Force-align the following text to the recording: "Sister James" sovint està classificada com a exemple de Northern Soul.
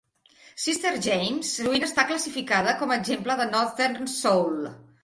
"Sister 0.63 0.93
James" 1.07 1.51
sovint 1.59 1.85
està 1.89 2.07
classificada 2.13 2.75
com 2.81 2.95
a 2.95 2.99
exemple 3.05 3.39
de 3.45 3.51
Northern 3.55 4.15
Soul. 4.21 4.63